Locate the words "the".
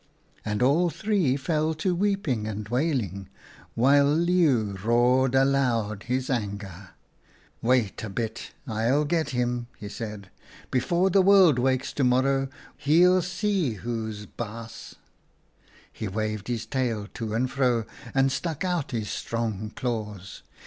11.11-11.21